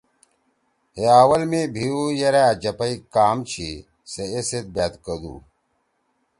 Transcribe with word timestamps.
ہے 0.95 1.03
اوّل 1.21 1.41
می 1.51 1.61
بھیؤ 1.75 1.99
یرأ 2.19 2.43
أ 2.53 2.57
جپئی 2.61 2.95
کام 3.15 3.37
چھی۔ 3.49 3.69
سے 4.11 4.23
ای 4.33 4.41
سیت 4.49 4.65
بأت 4.75 4.93
کدُو۔ 5.05 5.35